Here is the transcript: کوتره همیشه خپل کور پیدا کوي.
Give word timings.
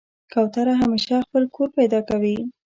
کوتره 0.33 0.73
همیشه 0.81 1.13
خپل 1.25 1.43
کور 1.55 1.67
پیدا 1.77 1.99
کوي. 2.09 2.37